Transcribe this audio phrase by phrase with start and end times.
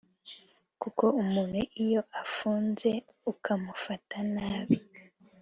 [0.81, 2.89] kuko umuntu iyo afunze
[3.31, 4.77] ukamufata nabi